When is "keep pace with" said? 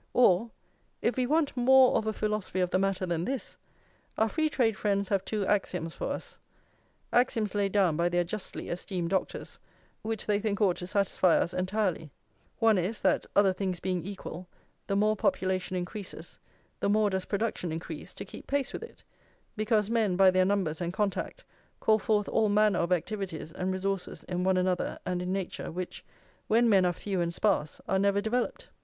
18.25-18.81